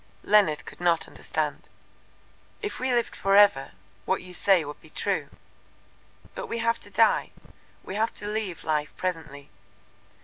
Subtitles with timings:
[0.23, 1.69] Leonard could not understand.
[2.63, 3.73] "If we lived for ever
[4.05, 5.29] what you say would be true.
[6.33, 7.29] But we have to die,
[7.83, 9.51] we have to leave life presently.